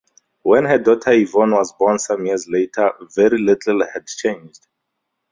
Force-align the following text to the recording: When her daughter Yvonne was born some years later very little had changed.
When 0.41 0.65
her 0.65 0.79
daughter 0.79 1.11
Yvonne 1.11 1.51
was 1.51 1.73
born 1.73 1.99
some 1.99 2.25
years 2.25 2.47
later 2.47 2.91
very 3.13 3.37
little 3.39 3.85
had 3.85 4.07
changed. 4.07 4.65